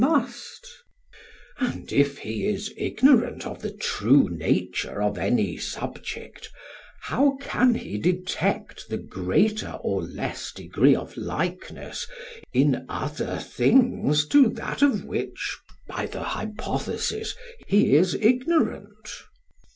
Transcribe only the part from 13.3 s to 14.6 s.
things to